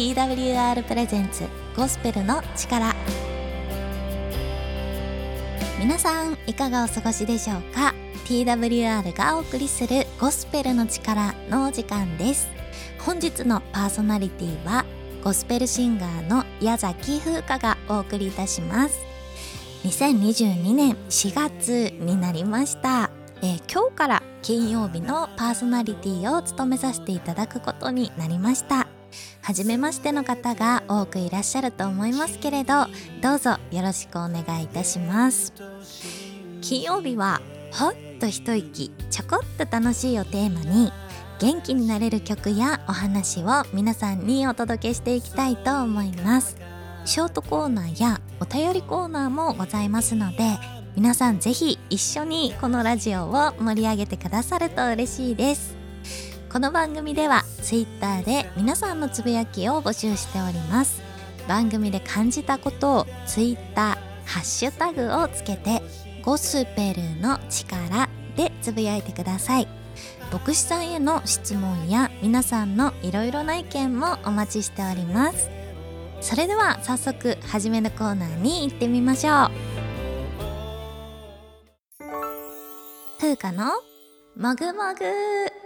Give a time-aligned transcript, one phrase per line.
[0.00, 2.94] TWR プレゼンツゴスペルの力。
[5.78, 12.48] 皆さんいかがお過ごしでしょうか？TWR がお送りするゴスペルの力のお時間です。
[13.04, 14.86] 本日のパーソナリティは
[15.22, 19.00] ゴスペルシンガーの矢崎風花がお送りいたします。
[19.84, 23.10] 2022年4月になりました、
[23.42, 28.89] えー、今日から金曜日のパーソナリティを務めさせていただくことになりました。
[29.50, 32.86] 初めましての方が多くいらっしゃると思いますけれど
[33.20, 35.52] どうぞよろしくお願いいたします。
[36.60, 37.40] 金曜日は
[37.72, 40.92] ほっと一息ちょこっと楽しいをテーマに
[41.40, 46.56] 元気になれる曲やお話を皆さんにお届けしていきたいと思います。
[47.04, 50.44] ショートコーナーやお便りコーナーもございますので
[50.94, 55.79] 皆さんぜひ一緒にこのラジオを盛り上げてくださると嬉しいです。
[56.52, 61.00] この番組では Twitter で皆さんのつぶやきを募集しております。
[61.46, 65.80] 番組で感じたことを Twitter ハッシュタグをつけて
[66.24, 69.68] ゴスペルの力でつぶやいてください。
[70.32, 75.48] 牧師さんへの質問や皆さんのいろいろな意見もお待ちしております。
[76.20, 79.50] それでは早速初めのコーナーに行ってみましょう。
[83.20, 83.72] 風花の
[84.36, 85.59] もぐもぐ。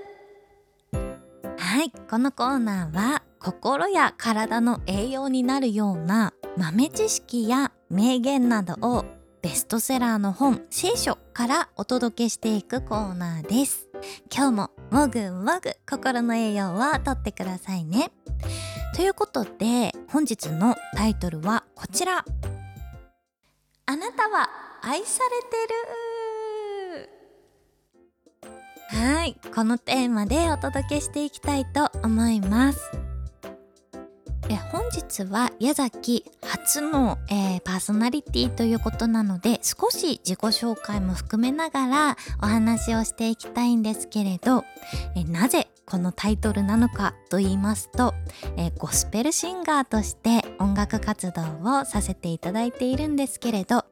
[1.74, 9.04] はいこのコーナーは心や体の栄養になるような豆知識や名言などを
[9.42, 13.88] ベストセラーの本聖書からお届けしていくコーナーです。
[14.32, 18.12] 今日ももぐもぐ心の栄養をとってくださいね。
[18.94, 22.24] ということで本日のタイトルはこちら。
[23.86, 24.48] あなたは
[24.80, 26.13] 愛されてる。
[28.88, 32.80] はいこのテーマでお届けしていきたいと思います。
[34.50, 44.64] え本日は矢崎初の、えー、パーソナリティということなので少し自己紹介も含めながらお話をしていきたいんですけれど
[45.16, 48.14] えなぜこのタイトルなのかと言いますと、
[48.56, 53.84] えゴスペルシンガーとして音楽活動をさせていただいているんですけれど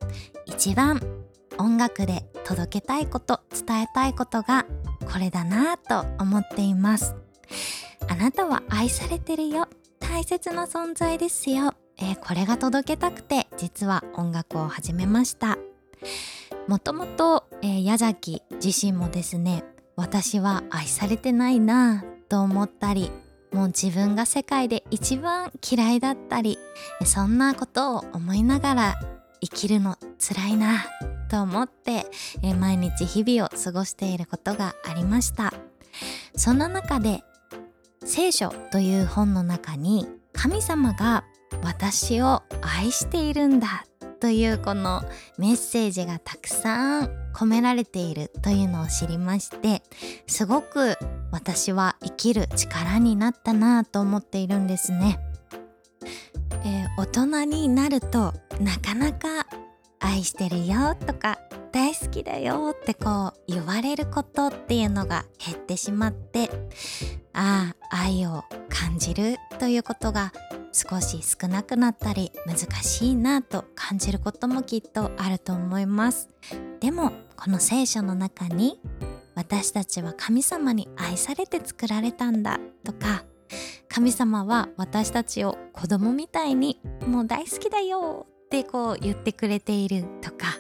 [0.46, 1.21] 一番
[1.58, 4.66] 音楽で届けたいこと伝えたいことが
[5.12, 7.14] これだなと思っています。
[8.08, 9.68] あなたは愛されてるよ。
[10.00, 15.58] 大切な存在ですよ、えー、これが届けたくて実は音楽を始めました。
[16.68, 19.64] もともと、えー、矢崎自身もですね
[19.96, 23.10] 私は愛されてないなと思ったり
[23.52, 26.58] もう自分が世界で一番嫌いだったり
[27.04, 28.94] そんなことを思いながら
[29.40, 30.84] 生きるの辛いな。
[31.32, 32.04] と思って
[32.42, 35.54] え毎日日々を過ごしていることがありました。
[36.36, 37.22] そんな中で
[38.04, 41.24] 聖書という本の中に神様が
[41.62, 43.86] 私を愛しているんだ
[44.20, 45.02] というこの
[45.38, 49.82] メッセージがたくさん込められているというのを知りまして
[50.26, 50.96] すごく
[51.30, 55.18] 私は生きる力になったなと思っているんですね、
[56.64, 59.46] えー、大人になるとなかなか
[60.02, 61.38] 愛してるよとか
[61.72, 66.50] 大好きだよってこう言われることっていうのが減ってしまって
[67.32, 70.32] ああ愛を感じるということが
[70.72, 76.28] 少し少なくなったり難しいなと感じることもきっとあると思います。
[76.80, 78.80] でもこの聖書の中に
[79.34, 83.24] 私たちは神様に愛されて作られたんだとか
[83.88, 90.58] 神様は私たちを子供みたいにもう大好きだよってこう言ってくれているとか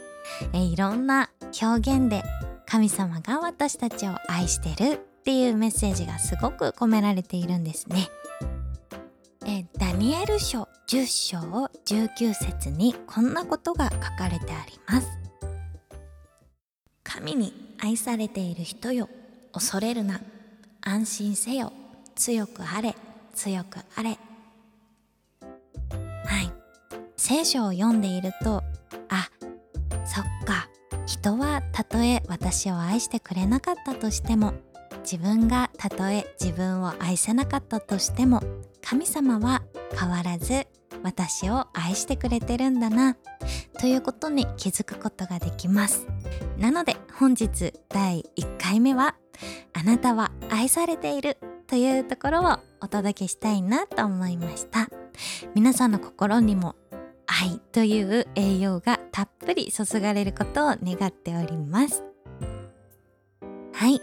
[0.54, 1.28] えいろんな
[1.62, 2.22] 表現で
[2.64, 8.08] 神様が私たちを愛してるっていうメッセージがすごく込められているんですね。
[9.44, 11.38] えダニエル書10章
[11.84, 15.08] 19節にこんなことが書かれてあります。
[17.04, 19.10] 神に愛されている人よ
[19.52, 20.22] 恐れるな。
[20.80, 21.74] 安心せよ。
[22.14, 22.96] 強くあれ
[23.34, 24.16] 強くあれ。
[27.24, 28.64] 聖書を読んでいると
[29.08, 29.30] あ
[30.04, 30.68] そっか
[31.06, 34.54] 人はたとえ私を愛してくれなかったとしても
[35.04, 38.42] 自分がたとえ自分を愛せなかったとしても
[38.80, 39.62] 神様は
[39.96, 40.66] 変わらず
[41.04, 43.16] 私を愛してくれてるんだな
[43.78, 46.08] ということに気づくことができます。
[46.58, 49.14] なので本日第1回目は
[49.74, 51.38] あなたは愛されている
[51.68, 54.88] というところをお届けしたいなと思いました。
[55.54, 56.74] 皆さんの心にも
[57.26, 62.02] 愛という栄養がたっぷり注がれることを願っております。
[63.72, 64.00] はい。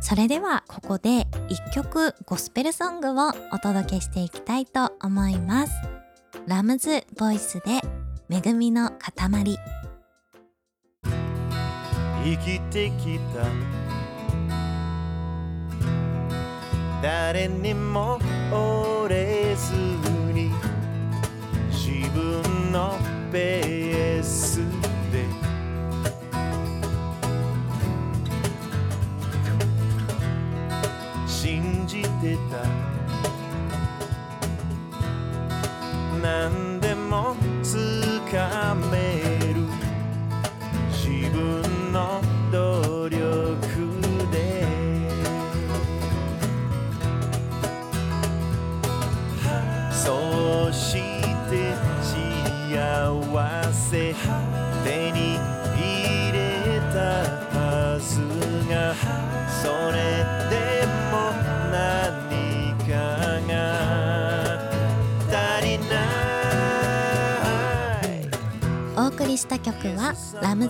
[0.00, 5.72] それではここで1曲ゴスペルソングをお届けしていきたいと思います。
[6.46, 7.80] ラムズボイスで
[8.30, 9.58] 恵みの塊。
[12.24, 13.74] 生きてきた。
[17.02, 18.18] 誰にも
[18.50, 20.13] 折れず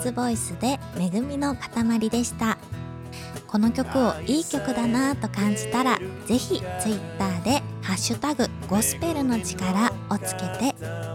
[0.04, 2.58] ズボイスで恵みの塊でした。
[3.46, 10.74] この曲をいい曲だなぁと感じたらぜひ Twitter で「ハッシュタグゴスペルの力」をつけて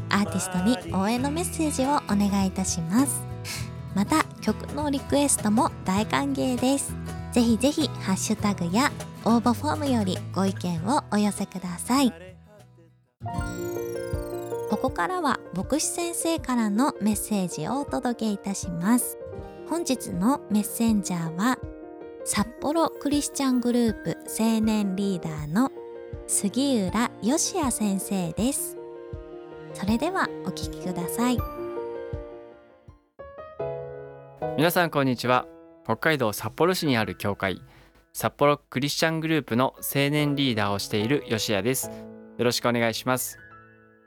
[0.10, 3.22] アーティストに応援のメッセージをお願いいたします。
[3.94, 6.96] また曲のリクエストも大歓迎です。
[7.32, 8.92] ぜひぜひハッシュタグや
[9.24, 12.12] 応募フォームよりご意見をお寄せください。
[14.70, 19.18] ここからは牧師先生からのメッセージをお届けいたします。
[19.68, 21.58] 本日のメッセンジャーは
[22.24, 25.72] 札幌クリスチャングループ青年リーダーの
[26.28, 28.78] 杉浦義也先生です。
[29.74, 31.40] それではお聞きください。
[34.56, 35.48] 皆さんこんにちは。
[35.84, 37.60] 北海道札幌市にある教会
[38.14, 41.90] 札幌クリスチャングループの青年リーダーをしている吉谷です。
[42.38, 43.40] よろしくお願いします。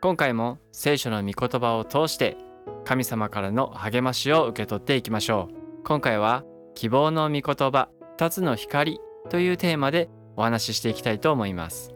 [0.03, 2.37] 今回も聖書の御言葉を通して
[2.85, 5.55] 神様からの励ましを受け取っていきましょう。
[5.85, 6.43] 今回は
[6.75, 7.89] 希望の御言葉
[8.19, 8.99] 2つの光
[9.31, 11.95] というテーマでお話ししていきたいと思います。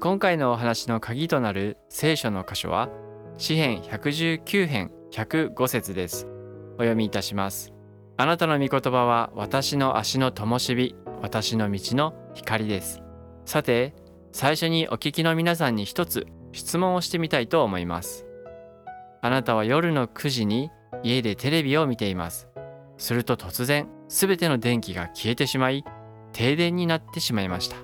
[0.00, 2.88] 今回のお話の鍵となる聖書の箇所は
[3.36, 6.26] 詩編119編105節です。
[6.76, 7.74] お読みいたします。
[8.16, 13.02] あなたの御言葉は私の足の灯火私の道の光です。
[13.44, 13.94] さて
[14.32, 18.26] 最初にお聞きの皆さんに一つ質問をしてみたいと思います。
[19.20, 20.70] あなたは夜の9時に
[21.02, 22.48] 家でテレビを見ています。
[22.96, 25.84] すると突然すべての電気が消えてしまい
[26.32, 27.76] 停電になってしまいました。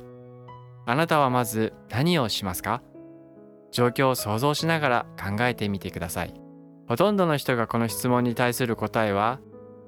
[0.87, 2.82] あなたはまず何をしますか？
[3.72, 6.34] 状況を想像しながら考えてみてください。
[6.88, 9.40] ほとんどの人がこの質問に対する答えは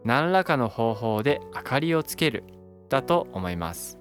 [0.04, 2.44] 何らかの方法で明かりをつける
[2.88, 3.98] だと思います。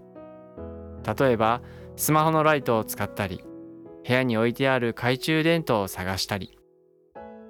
[1.20, 1.62] 例えば
[1.96, 3.44] スマホのライトを使ったり
[4.08, 6.58] 部屋に置いてある懐中電灯を探したり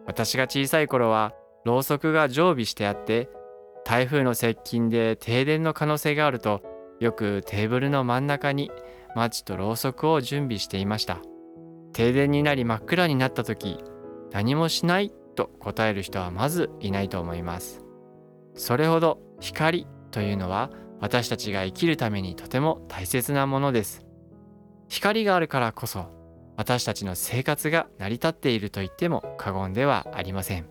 [0.05, 1.33] 私が小さい頃は
[1.65, 3.29] ろうそくが常備してあって
[3.85, 6.61] 台風の接近で停電の可能性があると
[6.99, 8.71] よくテーブルの真ん中に
[9.15, 11.19] マッチとろうそくを準備していました。
[11.93, 13.83] 停電になり真っ暗になった時
[14.31, 17.83] 何もしないと答える人はまずいないと思います。
[18.55, 24.05] それほど光というのは私たちが生きるためにとても大切なものです。
[24.87, 26.20] 光があるからこそ
[26.61, 30.67] 私たちの生活が成り立っていると言っても過言ではありません。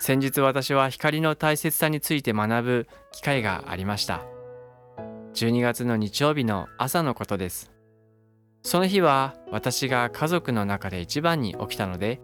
[0.00, 4.20] 先日私は光の大切さについて学ぶ機会がありました。
[5.32, 7.72] 12月の日曜日の朝のことです。
[8.62, 12.20] その日は私が家族の中で一番に起きたので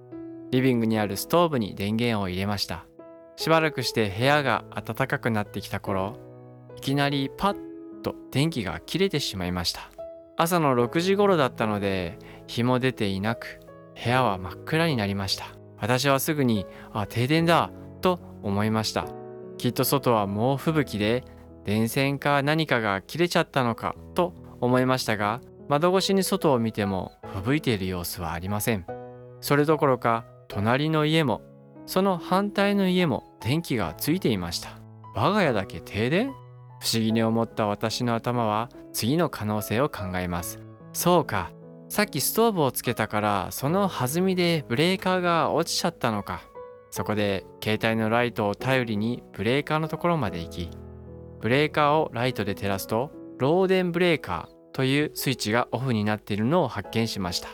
[0.51, 2.85] リビングにあるストーブに電源を入れました。
[3.37, 6.19] しばらくして部屋が暖かくなってきた頃
[6.77, 7.57] いきなりパッ
[8.03, 9.98] と電気が切れてしまいました。
[10.41, 12.17] 朝の6時頃だったので
[12.47, 13.59] 日も出ていなく
[14.03, 15.47] 部屋は真っ暗になりました。
[15.79, 19.07] 私はすぐにあ停電だと思いました。
[19.59, 21.25] きっと外は猛吹雪で
[21.65, 27.13] 電線か何かが切れちゃったのかと思いましたが窓越しに外を見ても
[27.45, 28.87] 吹雪いている様子はありません。
[29.41, 31.43] それどころか隣の家も
[31.87, 34.79] その反対の家も電気がついていました。
[35.17, 36.33] 我が家だけ停電？
[36.81, 40.61] 不思議に思った私の頭は次の可能性を考えます。
[40.93, 41.53] そうか。
[41.89, 46.43] さっきストーブをつけたからその弾みでブレーカーが落ちちゃったのか。
[46.91, 50.71] そこで携帯のライトを頼りにブレーカーのところまで行き
[51.41, 57.49] ブレーカーをライトで照らすとローデンブレーカーというスイッチがオフになっているのを発見しました。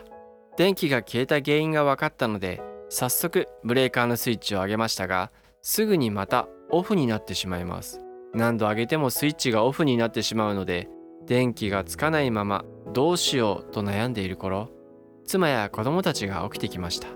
[0.56, 8.03] 電気が消えた原因が分かったので早速ブレーカーのスイッチを上げましたがすぐにまたオフになってしまいます。
[8.34, 10.88] 何度上げてもスイッチがオフになってしまうので
[11.26, 14.70] 電気がつかないままどうしようと悩んでいる頃
[15.26, 17.08] 妻や子供たちが起きてきました。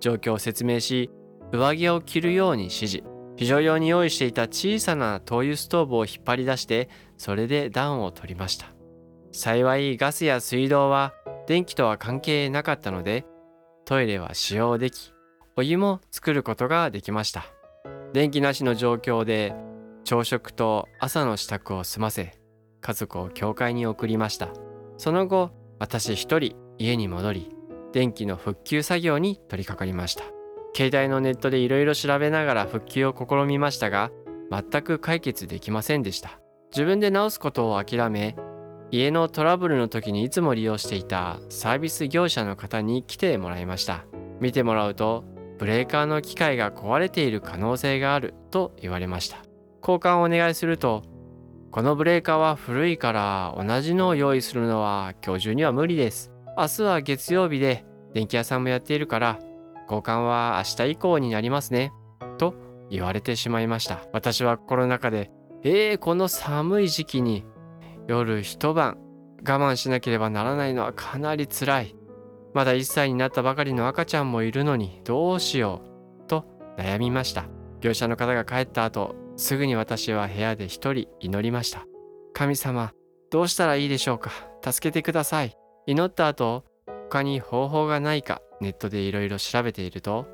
[0.00, 1.10] 状況を説明し
[1.52, 3.04] 上着を着るように指示。
[3.36, 8.66] 非常用に用意していた小さな灯油ストーブを引っ張り出してそれで暖を取りました。
[9.32, 11.14] 幸いガスや水道は
[11.46, 13.24] 電気とは関係なかったので
[13.84, 15.12] トイレは使用でき
[15.56, 17.44] お湯も作ることができました。
[18.12, 19.54] 電気なしの状況で
[20.04, 22.38] 朝食と朝の支度を済ませ
[22.80, 24.48] 家族を教会に送りました。
[24.98, 27.56] その後私一人家に戻り
[27.92, 30.24] 電気の復旧作業に取り掛かりました。
[30.74, 34.10] 携帯のネットでいろいろ調べながら復旧を試みましたが
[34.50, 36.40] 全く解決できませんでした。
[36.72, 38.36] 自分で直すことを諦め
[38.90, 44.04] 家のトラブルの時にいつも利用していたサービス業者の方に来てもらいました。
[44.40, 45.24] 見てもらうと
[45.58, 49.51] ブレーカーの機械が壊れている可能性があると言われました。
[49.82, 51.02] 交換をお願いすると
[51.72, 56.30] このブレーカーは古いから同じのを用意するのは今日中には無理です。
[56.56, 59.38] 明日は月曜日で電気屋さんもやっているから
[59.84, 61.92] 交換は明日以降になりますね。
[62.36, 62.54] と
[62.90, 64.06] 言われてしまいました。
[64.12, 65.30] 私は心の中で
[65.64, 67.46] えー、この寒い時期に
[68.08, 68.98] 夜一晩
[69.46, 71.96] 我慢しなければならないのはかなり辛い。
[72.52, 75.80] まだ1歳になったばかりの赤ちゃんもいるのにどうしよ
[76.24, 76.28] う。
[76.28, 76.44] と
[76.76, 77.46] 悩みました。
[77.80, 81.86] 業者の方が帰った後すぐに私は部屋で一人祈りました。
[82.34, 82.92] 神様
[83.30, 84.30] どうしたらいいでしょうか？
[84.64, 85.56] 助けてください。
[85.86, 86.64] 祈った後
[87.10, 90.26] 他に方法がないかネットでいろいろ調べていると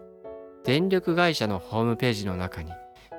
[0.65, 2.71] 電力会社のホームページの中に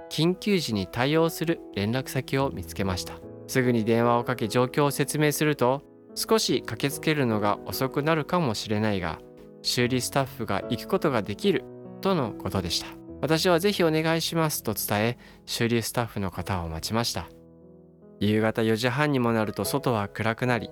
[0.09, 3.13] 緊急時に対応する連絡先を見つけました。
[3.48, 5.81] すぐに電話をかけ状況を説明すると
[6.13, 9.19] 少し駆けつけるのが遅くなるかもしれないが
[9.62, 11.63] 修理スタッフが行くことができる
[12.01, 12.88] とのことでした。
[13.22, 17.28] 私はぜひお願いしますと伝え修理スタッフの方を待ちました。
[18.20, 20.70] 夕方4時半にもなると外は暗くなり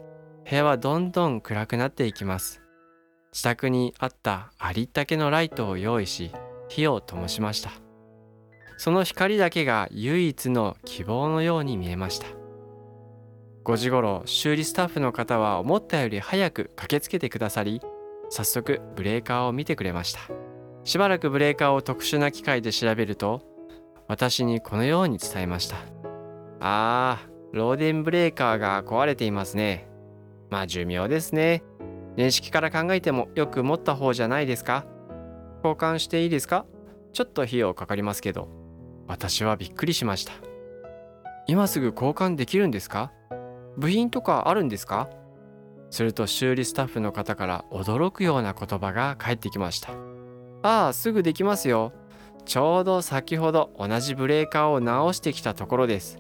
[0.50, 2.62] 部屋はどんどん暗くなっていきます。
[3.34, 6.32] 自宅にあったありったけのライトを用意し
[6.70, 7.72] 火を灯しました。
[8.78, 12.28] その光だけが唯一の希望のように見えました。
[13.66, 17.82] 5時頃修理スタッフの方は思ったより早く駆けつけてくださり
[18.30, 20.47] 早速ブレーカーを見てくれました。
[20.88, 23.42] しばらくブレーカーを特殊な機械で調べると
[24.08, 25.76] 私にこのように伝えました
[26.62, 29.90] あー漏電ブレーカーが壊れていますね。
[30.50, 31.64] まあ寿命ですね。
[32.16, 34.86] 年式から考えてもよく持った方じゃないですか。
[35.64, 36.66] 交換していいですか？
[37.14, 38.48] ちょっと費用かかりますけど。
[39.08, 40.34] 私はびっくりしました。
[41.48, 43.12] 今すぐ交換できるんですか？
[43.78, 45.10] 部品とかあるんですか？
[45.90, 49.92] すると修理スタッフの方から驚くような言葉が返ってきました。
[50.62, 51.94] ああすぐできますよ。
[52.46, 56.20] ちょうど先ほど同じブレーカーを直してきたところです。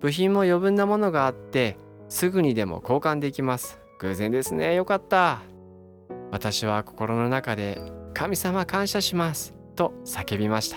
[0.00, 1.78] 部品も余分なものがあって
[2.08, 3.80] すぐにでも交換できます。
[4.00, 4.74] 偶然ですね。
[4.74, 5.40] よかった。
[6.30, 7.80] 私は心の中で
[8.12, 9.54] 神様感謝します。
[9.76, 10.76] と叫びました。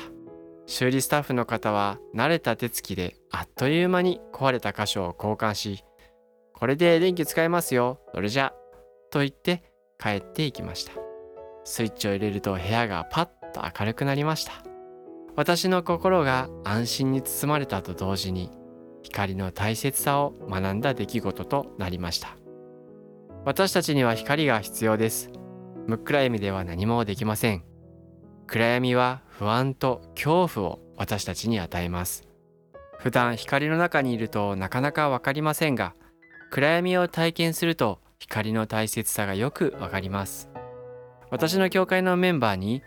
[0.66, 5.86] 修理スタッフの方は慣れた手つきであっという間に壊れた箇所を交換し
[6.54, 8.00] これで電気使えますよ。
[8.14, 8.54] それじゃ。
[9.12, 9.64] と言って
[10.00, 11.07] 帰っていきました。
[11.68, 14.54] スイッチを入れると部屋がパッと明るくなりました。
[15.36, 18.50] 私の心が安心に包まれたと同時に
[19.04, 22.38] 光の大切さを学んだ出来事となりました。
[23.44, 25.30] 私たちには光が必要です。
[25.88, 27.66] 真っ暗闇では何もできません。
[28.48, 32.24] 暗闇は不安と恐怖を私たちに与えます。
[32.98, 35.96] 普段光の中にいるとなかなかわかりませんが、
[36.50, 40.50] 暗闇を体験すると光の大切さがよくわかります
[41.30, 42.82] 私の教会のメンバーに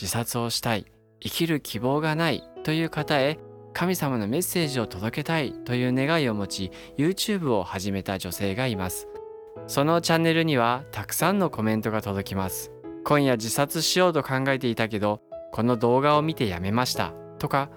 [0.00, 0.86] 自殺をしたい
[1.20, 3.38] 生きる希望がないという方へ
[3.72, 9.08] 神様のメッセージを届けたいという願いを持ち YouTube を始めた女性がいます。
[9.66, 12.70] そのチャンネルにはたくさんのコメントが届きます。
[13.04, 15.20] 今夜自殺しようと考えていたけど
[15.52, 17.12] この動画を見てやめました。
[17.38, 17.70] とか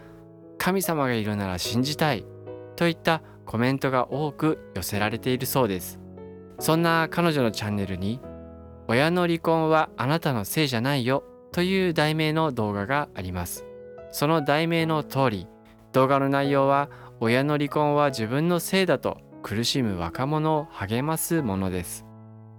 [0.57, 2.25] 神様がいるなら信じたい。
[2.75, 5.99] といったコメントが多く寄せられているそうです。
[6.59, 8.21] そんな彼女のチャンネルに
[8.89, 13.65] 「親の離婚はあなたのせいじゃないよ」という題名の動画があります。
[14.11, 15.47] その題名の通り
[15.93, 22.05] 動画の内容は親の離婚は自分のせいだと苦しむ若者を励ますものです。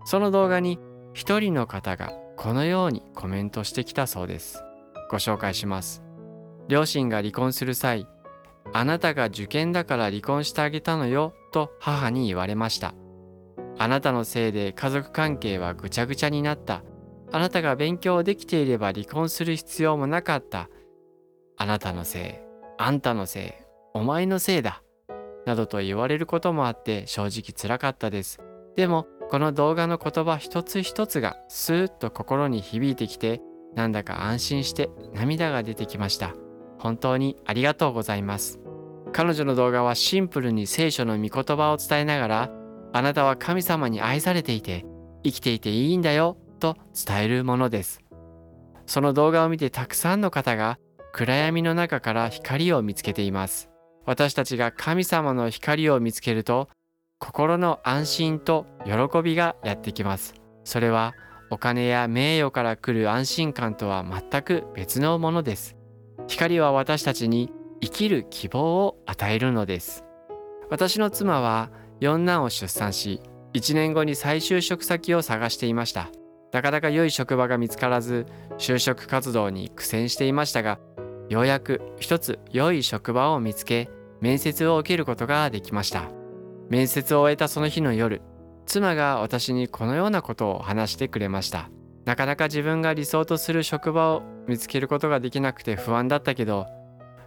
[0.04, 0.78] その動画に
[1.14, 4.62] 一人の方がこのようにコメントしてきたそうです。
[5.10, 6.04] ご紹介します。
[6.68, 8.06] 両親が離婚する際
[8.72, 12.94] あなたが受験だから離婚してあげたのよと母に言われました。
[13.80, 16.82] あなたのせいで家族関係はぐちゃぐちゃになった。
[17.32, 20.68] あなたが勉強できていれば離婚する必要もなかった。
[21.56, 22.32] あなたのせい、
[22.78, 23.52] あんたのせい、
[23.94, 24.82] お前のせいだ。
[25.46, 28.40] などと言われることもあって正直つらかったです
[28.76, 33.40] でもこの動画の言葉一つ一つがスーッと心に響いてきて
[33.75, 36.34] なんだか安心して涙が出てきました
[36.78, 38.58] 本当にありがとうございます
[39.12, 42.50] 彼女の動画はシンプルに聖書の御言葉を伝えながら
[42.92, 44.85] あなたは神様に愛されていて
[45.23, 48.00] 生きていていいんだよと伝えるものです。
[48.87, 50.78] その動画を見てたくさんの方が
[51.12, 53.70] 暗闇の中から光を見つけています。
[54.06, 56.68] 私たちが神様の光を見つけると
[57.18, 60.35] 心の安心と喜びがやってきます。
[60.64, 61.14] それは
[61.50, 65.76] お金や名誉から来る安心感とは全く別のものです。
[66.28, 70.04] 光は私たちに生きる希望を与えるのです。
[70.70, 71.70] 私の妻は
[72.00, 73.21] 四男を出産し
[73.52, 76.09] 1年後に再就職先を探していました。
[76.52, 78.26] なかなか良い職場が見つからず
[78.59, 80.80] 就職活動に苦戦していましたが
[81.28, 83.88] ようやく一つ良い職場を見つけ
[84.21, 86.11] 面接を受けることができました。
[86.69, 88.23] 面接を終えたその日の夜
[88.66, 91.71] 妻が私にこのようなことを話してくれました。
[92.04, 96.66] なかなか自分が理想とする職場を見つけることができなくて不安だったけど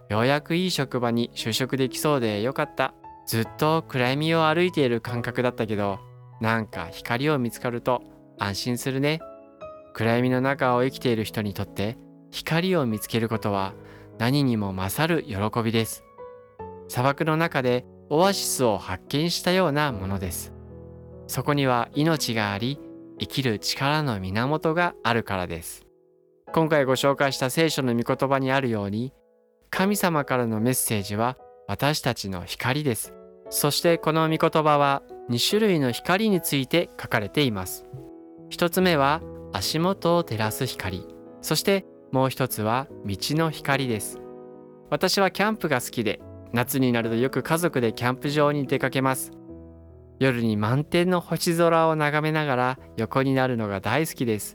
[0.08, 2.94] ようやくいい職場に就職できそうでよかった。
[3.26, 5.98] ずっと暗闇を歩いている感覚だったけど
[6.40, 8.02] なんか光を見つかると
[8.38, 9.20] 安心するね。
[9.94, 11.96] 暗闇の中を生きている人にとって
[12.32, 13.74] 光を見つけることは
[14.18, 16.04] 何にも勝る喜びです。
[16.88, 20.52] 砂漠の中でオアシスを発見したようなものです。
[21.26, 22.78] そこには命があり
[23.18, 25.86] 生きる力の源があるからです。
[26.52, 29.12] 今回ご紹介した聖書の御言葉にあるように
[29.70, 33.14] 神様からのメッセージは私たちの光です。
[33.50, 37.86] そしてこの御言葉は2種類の光について書かれています。
[38.50, 41.06] 一つ目は足元を照らす光。
[41.40, 44.18] そしてもう一つは道の光です。
[44.90, 46.20] 私はキャンプが好きで
[46.52, 49.32] 夏になるとよく家族でキャンプ場に出かけます。
[50.20, 54.54] 夜に満天の星空を眺めながら横になるのが大好きです。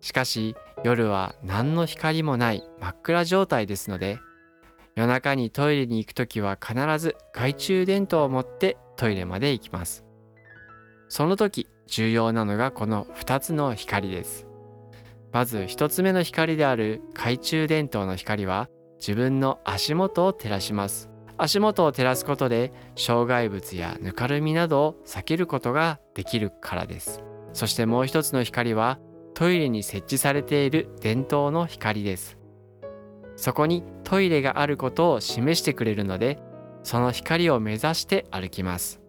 [0.00, 4.18] しかし夜は何の光もない真っ暗状態ですので
[4.96, 10.04] 夜中にトイレに行く時は必ず懐中電灯を持ってトイレまで行きます。
[11.08, 14.46] その時重要なのがこの2つの光です。
[15.32, 21.10] まず1つ目の光である懐中電灯の光は自分の足元を照らします。
[21.36, 27.22] 足元を照らすことで障害物やぬかるみなどを避けることができるからです。
[27.52, 28.98] そしてもう一つの光は
[29.34, 32.38] トイレに設置されている電灯の光です。
[33.36, 36.38] そこにトイレがあることを示してくれるので
[36.84, 39.00] その光を目指して歩きます。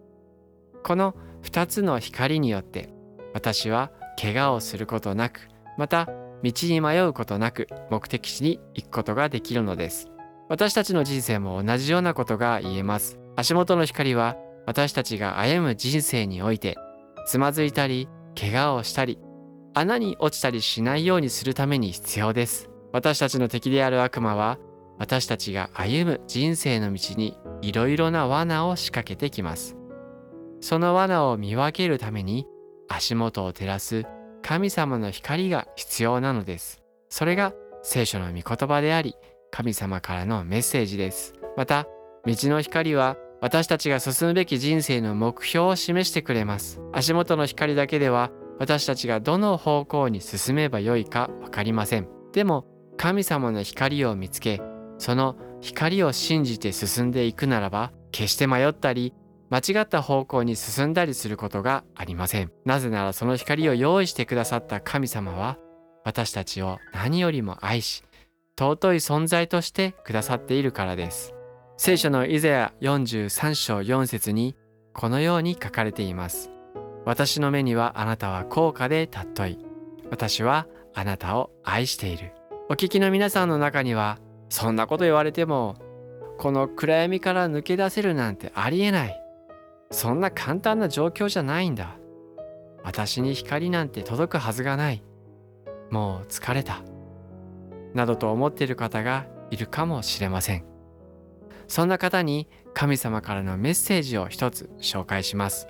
[0.82, 2.90] この2つの光によって
[3.32, 6.08] 私は怪我をすることなくまた
[6.42, 10.08] 道に迷うことなく目的地に行くことができるのです。
[10.48, 13.20] 私たちの人生も同じようなことが言えます。
[13.36, 16.76] 足元の光は私たちが歩む人生において
[17.26, 18.08] つまずいたり
[18.38, 19.20] 怪我をしたり
[19.74, 22.68] 穴に落ちたりしないようにするために必要です。
[22.92, 24.58] 私たちの敵である悪魔は
[24.98, 29.76] 私たちが歩む人生の道にいろいろな罠を仕掛けてきます。
[30.60, 32.46] その罠を見分けるために
[32.88, 34.04] 足元を照らす
[34.42, 36.82] 神様の光が必要なのです。
[37.08, 39.14] それが聖書の御言葉であり
[39.50, 41.34] 神様からのメッセージです。
[41.56, 41.86] また
[42.24, 46.80] 道の光は私たちが進むべき人生の目標を示してくれます。
[46.92, 52.08] 足元の光だけでは私たちがどの方向に進めばよいか分かりません。
[52.32, 54.60] でも神様の光を見つけ
[54.98, 59.14] その光を信じて進んでいくならば決して迷ったり
[59.50, 62.52] 間違った方向に進んだりすることがありません。
[62.64, 65.56] なぜならその光を用意してくださった神様は
[66.04, 68.02] 私たちを何よりも愛し
[68.58, 71.34] 尊い存在としてくださっているからです。
[71.76, 74.56] 聖書のイザヤ43章4節に
[74.92, 76.50] このように書かれています。
[77.04, 79.58] 私の目にはあなたは高価で尊い。
[80.10, 82.32] 私はあなたを愛している。
[82.68, 85.76] お聞きの皆さんの中にはそんなこと言われても
[86.38, 89.22] この暗闇から抜け出せるなんてありえない。
[89.90, 91.98] そんな簡単な状況じゃないんだ。
[92.84, 95.02] 私に光なんて届くはずがない。
[95.90, 96.82] もう疲れた。
[97.94, 100.64] などと思っている方がいるかもしれません。
[101.66, 105.66] そんな方に神様からのメッセージを一つ紹介します。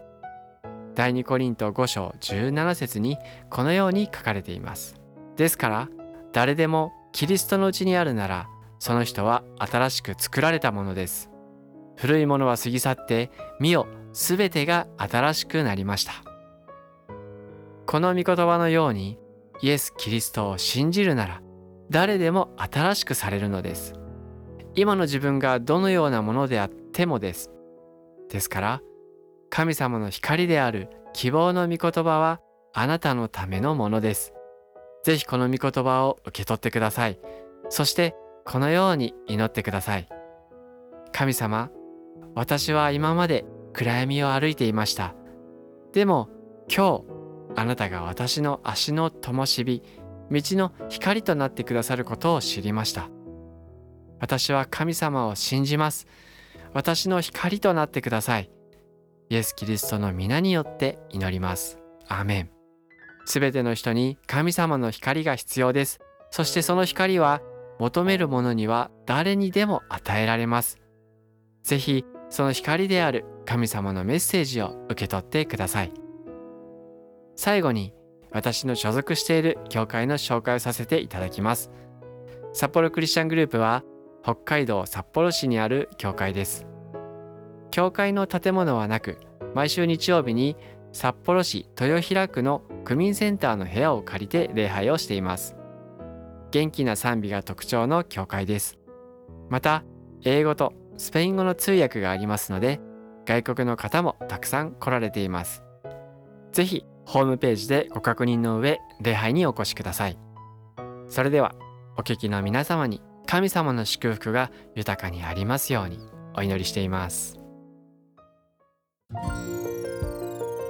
[0.94, 3.16] 第2コリント5章17節に
[3.50, 4.96] このように書かれています。
[5.36, 5.88] ですから
[6.32, 11.30] 誰でもキリストのうちにあるならその人は新しく作られたものです。
[11.96, 16.12] 古いものは過ぎ去って見よすべてが新しくなりました。
[17.86, 19.18] この御言葉のように
[19.62, 21.42] イエス・キリストを信じるなら
[21.90, 23.94] 誰でも新しくされるのです。
[24.74, 27.50] 今の自分がどのようなものであってもです。
[28.28, 28.82] ですから
[29.50, 32.40] 神様の光である希望の御言葉は
[32.74, 34.34] あなたのためのものです。
[35.02, 37.18] ぜひこの御言葉を受け取ってください。
[37.70, 38.14] そして
[38.50, 40.08] このように祈ってください。
[41.12, 41.70] 神様
[42.34, 45.14] 私は今まで暗闇を歩いていました。
[45.92, 46.30] でも
[46.74, 47.04] 今日
[47.56, 49.82] あなたが私の足の灯火
[50.30, 53.10] 道の光となってくださることを知りました。
[54.18, 56.06] 私は神様を信じます。
[56.72, 58.50] 私の光となってください。
[59.28, 61.78] イエス・キリストの皆によって祈ります。
[62.08, 62.50] アーメン。
[63.26, 66.00] すべての人に神様の光が必要です。
[66.30, 67.42] そしてその光は
[67.78, 70.78] 求める者には誰にでも与えられます。
[71.62, 75.92] ぜひその光である神様のメッセージを受け取ってください。
[77.36, 77.94] 最後に
[78.30, 81.70] 私の所属している教会の紹介をさせていただきます。
[82.52, 83.84] 札幌クリスチャングループは
[84.22, 86.66] 北海道札幌市にある教会です。
[87.70, 89.18] 教会の建物はなく
[89.54, 90.56] 毎週日曜日に
[90.92, 95.56] 札幌市豊平区の区民センターの部屋を借りて礼拝をしています。
[96.50, 98.78] 元気な賛美が特徴の教会です。
[99.50, 99.84] また
[100.24, 102.80] 英語とスペイン語の通訳がありますので
[103.24, 105.62] 外国の方もたくさん来られています。
[106.52, 110.18] ぜひホームページでご確認の上礼拝にお越しください。
[111.08, 111.54] それでは
[111.96, 115.98] お聞きの皆様に神様の祝福が豊かにありますように
[116.34, 117.38] お祈りしています。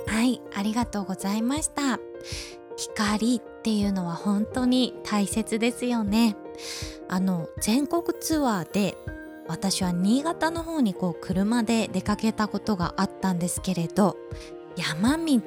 [0.07, 1.99] はいありがとうございました。
[2.79, 6.37] 光っていうのは本当に大切ですよね。
[7.09, 8.97] あの全国ツアーで
[9.49, 14.17] 私は新潟の方にこう車で出かけたことがあったんですけれど
[14.77, 15.41] 山道。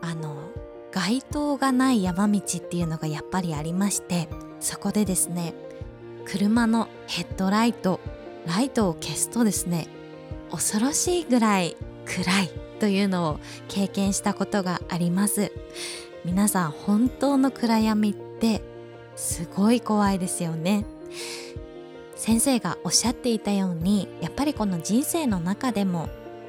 [0.00, 0.50] あの
[0.92, 4.28] 街灯がない山道っていうのがやっぱりありまして
[4.60, 5.54] そこでですね
[6.26, 8.00] 車のヘッドライト
[8.46, 9.86] ライトを消すとですね
[10.50, 15.52] 恐ろしいぐらい暗いというのを経験したことがあります。
[16.24, 18.60] 皆さん本当の暗闇って
[19.14, 20.84] すごい怖いですよね。
[22.16, 26.08] 先生がおっしゃっていたようにやっぱりこの人生の中でも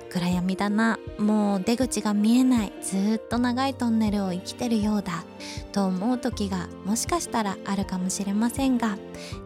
[0.09, 5.25] 暗闇だなもう出口が見えないずっと長いトンネルを生きてるようだ
[5.71, 8.97] と思う時がもしかしたらあるかもしれませんが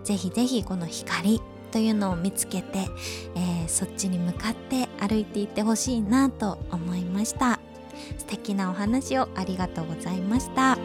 [0.04, 2.80] ぜひぜひこの光というのを見つけて、
[3.36, 7.60] えー、そっちに向かって歩いていってほしいなと思いました。
[8.18, 10.76] 素敵なお話をありがとうございました。
[10.76, 10.80] ふ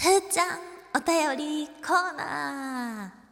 [0.00, 0.58] ーちゃん
[0.94, 3.28] お便りコーナー。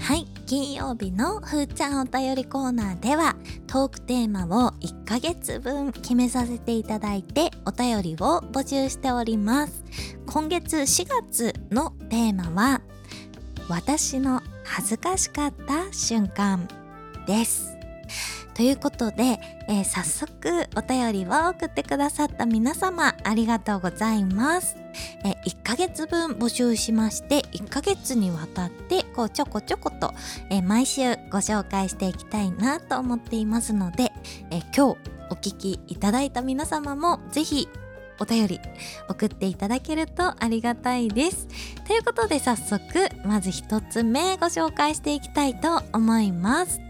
[0.00, 3.36] はい金曜日のふーちゃんお便りコーナーでは
[3.68, 9.84] トークテーマを1ヶ月分決めさせていただいてお便りを募集しております。
[10.26, 12.80] 今月4月のテーマは
[13.70, 16.66] 私の恥ずかしかった瞬間
[17.26, 17.76] です。
[18.54, 24.76] ということで、えー、早速お便りを送ってくださった皆様ありがとうございます。
[25.24, 30.12] え1ヶ月分募集しまして1ヶ月にわたってこうちょこちょこと、
[30.50, 34.10] え毎週ご紹介していきたいなと思っていますので、
[34.50, 34.98] え今日
[35.30, 37.68] お聞きいただいた皆様もぜひ
[38.20, 38.60] お便り
[39.08, 41.48] 送っていただけるとありがたいです。
[41.86, 46.80] ということで早速まず1つ目ご紹介していきたいと思います。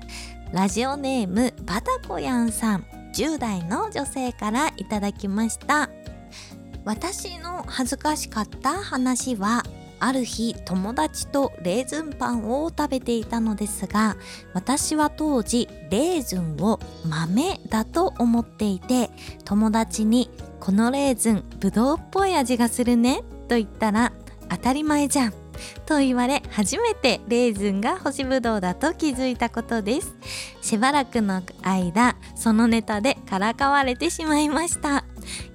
[0.53, 5.88] ラジオネームバタコヤンさん10代の女性からいただきました。
[6.85, 9.62] 私の恥ずかしかった話は
[10.00, 14.16] ある日友達とレーズンパンを食べていたのですが
[14.54, 19.10] 私は当時レーズンを豆だと思っていて
[19.44, 24.12] 友達に「このレーズンぶどうっぽい味がするね」と言ったら
[24.48, 25.34] 「当たり前じゃん」
[25.84, 30.14] と言われ初めてレーズンが干しぶどうだと気づいたことです。
[30.62, 35.04] しばらくの間そのネタでからかわれてしまいました。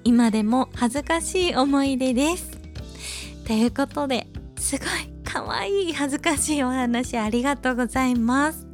[0.04, 2.52] 今でも恥ずかしい思い出です。
[3.46, 4.28] ということで
[4.66, 4.88] すごい
[5.24, 8.66] 可愛い恥ずかしいお話ありがとうございます。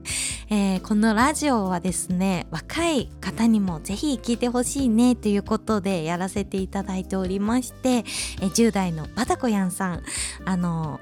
[0.50, 8.06] えー、このラジオはですね若い方にもぜひ聞いてほしいねということでやらせていただいておりまして、えー、
[8.52, 10.04] 10代のバタコヤンさん
[10.46, 11.02] あの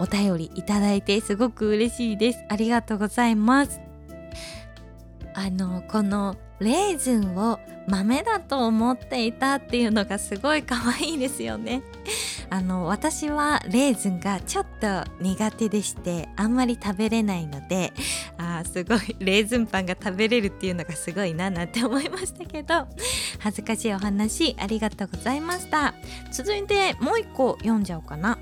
[0.00, 2.44] お便りいただいてすごく嬉しいです。
[2.48, 3.78] ありがとうございます。
[5.34, 11.82] あのこのレーズンを豆だと思っていたっていうのがすごい可愛いですよね。
[12.50, 17.94] あの私はレーズンがちょっと苦手でしてあんまり食べれないので
[18.36, 22.86] あすごい レーズンパンが食べれるっていうのがすごいななんて思いましたけど
[23.38, 25.94] 恥ずかしいお話ありがとうございました。
[26.30, 28.38] 続いてもう一個読んじゃおうかな。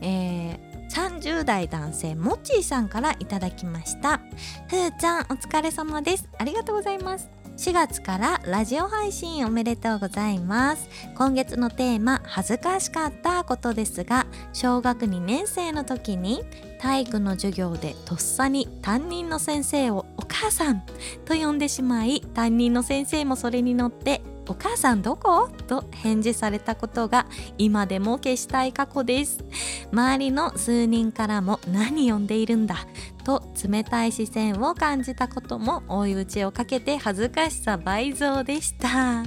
[0.00, 4.20] えー30代男性もっちーさんからいただきました。
[4.68, 6.28] ふーちゃんお疲れ様です。
[6.38, 7.43] ありがとうございます。
[7.56, 10.88] 4月からラジオ配信おめでとうございます。
[11.14, 16.42] 今月のテーマ恥ずかしかったことですが小学2年生の時に
[16.80, 20.82] 体育の授業でとっさに担任の先生をお母さん
[21.24, 29.44] と呼んでしまい担任の先生もそれに乗ってお母さんどこ?」と返事されたことが今でも消したい過去です。
[29.92, 32.86] 周りの数人からも「何呼んでいるんだ」
[33.24, 39.24] と冷たい視線を感じたことも追い打ちをかけて恥ずかしさ倍増でした。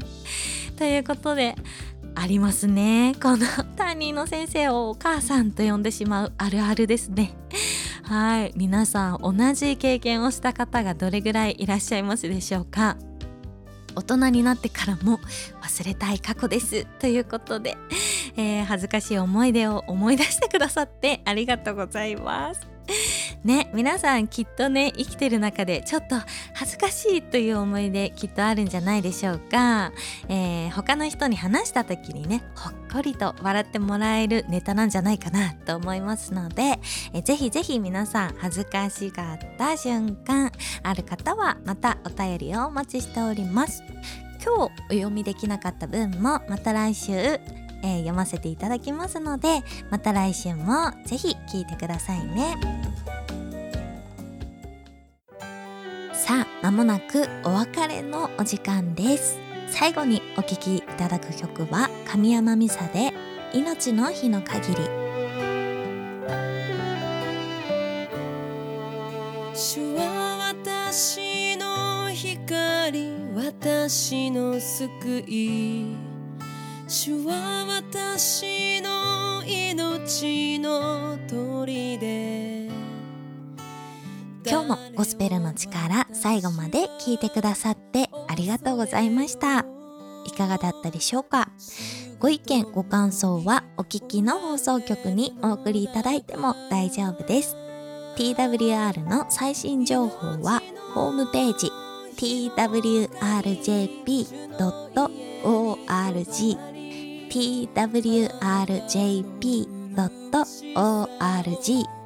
[0.78, 1.56] ということで
[2.16, 3.16] ありますね。
[3.22, 7.34] この担任の先生をお母さんと呼んでしまうあるあるですね。
[8.04, 8.54] はい。
[8.56, 12.98] 皆さん同じ経験をした方がどれぐらいいらっしゃいますでしょうか。
[13.96, 15.20] 大人になってからも
[15.62, 16.86] 忘れたい過去です。
[17.00, 17.78] ということで、
[18.36, 22.77] えー、恥ずかしい思い出を思い出してくださってありがとうございます。
[23.44, 26.16] ね皆さんきっとね生きてる中でちょっと
[26.54, 29.92] 恥ずかしいという思い出きっとあるんじゃないでしょうか、
[30.30, 36.80] えー、他の人に話した時にねほっこりと笑ってもらえるネタなんじゃないかなと思いますので、
[37.14, 40.52] えー、ぜひぜひ皆さん恥ずかしかった瞬間
[40.84, 43.84] ある方はまたお便りをお待ちしております。
[44.44, 47.40] 今日お読みできなかった分もまた来週
[47.84, 52.56] えー、読ませていただきますのでまた来週もぜひ聞いてくださいね。
[56.14, 59.40] さあ間もなくお別れのお時間です。
[59.70, 63.14] 最後にお聴きいただく曲は神山美沙で
[63.54, 64.76] 命の日の限り。
[69.54, 76.17] 主は私の光私の救い。
[77.08, 82.70] 主は私の命の砦。
[84.46, 89.60] 今日もゴスペルの力最後まで聞いてくださってありがとうございました。
[90.26, 91.48] いかがだったでしょうか？
[92.20, 97.56] ご意見ご感想はお聞きの放送局にお送りいただいても大丈夫です。
[98.18, 100.62] TWR の最新情報は
[100.94, 101.72] ホームページ
[102.18, 103.08] twrjp.org
[107.38, 108.08] twrjp.org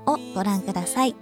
[0.05, 1.15] をご覧ください。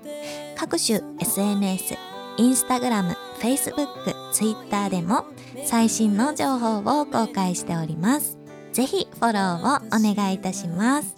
[0.56, 1.96] 各種 SNS、
[2.38, 5.26] インスタグラム、Facebook、Twitter でも
[5.66, 8.40] 最新の情報を公開しております。
[8.74, 11.16] ぜひフォローをお願いいたします。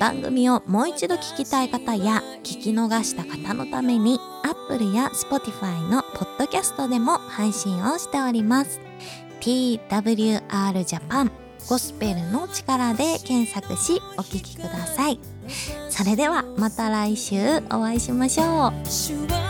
[0.00, 8.80] 番組をもう一度聞きたい方や聞き逃した方のために Apple や Spotify のポッドキャストでも配信をしております。
[9.40, 11.30] TWR Japan
[11.68, 15.18] ゴスペルの力で検索しお聴きください。
[15.90, 17.36] それではまた来週
[17.70, 19.45] お会いしましょう。